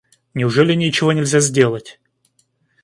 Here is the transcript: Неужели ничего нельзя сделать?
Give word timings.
Неужели 0.33 0.73
ничего 0.73 1.11
нельзя 1.11 1.39
сделать? 1.39 1.99